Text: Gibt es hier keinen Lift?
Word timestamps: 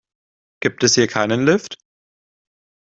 Gibt 0.61 0.83
es 0.83 0.95
hier 0.95 1.05
keinen 1.07 1.45
Lift? 1.45 1.77